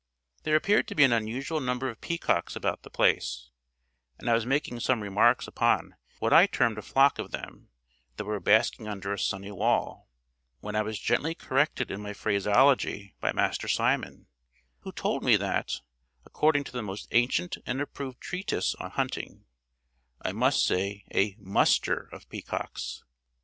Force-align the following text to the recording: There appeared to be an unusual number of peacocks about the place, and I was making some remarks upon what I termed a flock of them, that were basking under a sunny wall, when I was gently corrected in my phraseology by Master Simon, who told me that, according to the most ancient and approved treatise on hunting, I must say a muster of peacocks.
There 0.41 0.55
appeared 0.55 0.87
to 0.87 0.95
be 0.95 1.03
an 1.03 1.13
unusual 1.13 1.59
number 1.59 1.87
of 1.87 2.01
peacocks 2.01 2.55
about 2.55 2.81
the 2.81 2.89
place, 2.89 3.51
and 4.17 4.31
I 4.31 4.33
was 4.33 4.47
making 4.47 4.79
some 4.79 5.01
remarks 5.03 5.47
upon 5.47 5.93
what 6.17 6.33
I 6.33 6.47
termed 6.47 6.79
a 6.79 6.81
flock 6.81 7.19
of 7.19 7.29
them, 7.29 7.69
that 8.17 8.25
were 8.25 8.39
basking 8.39 8.87
under 8.87 9.13
a 9.13 9.19
sunny 9.19 9.51
wall, 9.51 10.09
when 10.59 10.75
I 10.75 10.81
was 10.81 10.97
gently 10.97 11.35
corrected 11.35 11.91
in 11.91 12.01
my 12.01 12.13
phraseology 12.13 13.13
by 13.19 13.31
Master 13.31 13.67
Simon, 13.67 14.25
who 14.79 14.91
told 14.91 15.23
me 15.23 15.35
that, 15.35 15.81
according 16.25 16.63
to 16.63 16.71
the 16.71 16.81
most 16.81 17.07
ancient 17.11 17.59
and 17.67 17.79
approved 17.79 18.19
treatise 18.19 18.73
on 18.79 18.89
hunting, 18.89 19.45
I 20.23 20.31
must 20.31 20.65
say 20.65 21.05
a 21.13 21.35
muster 21.37 22.09
of 22.11 22.27
peacocks. 22.27 23.03